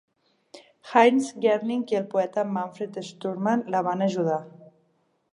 [0.91, 4.39] Heinz Gerling i el poeta Manfred Schturmann la van ajudar.